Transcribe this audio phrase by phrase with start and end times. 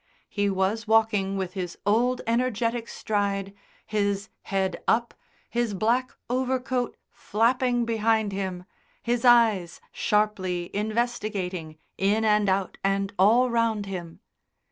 [0.29, 3.53] He was walking with his old energetic stride,
[3.85, 5.13] his head up,
[5.47, 8.63] his black overcoat flapping behind him,
[9.03, 14.21] his eyes sharply investigating in and out and all round him.